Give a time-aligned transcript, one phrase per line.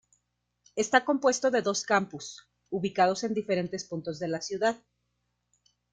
[0.75, 4.75] Está compuesto de dos campus, ubicados en diferentes puntos de la ciudad.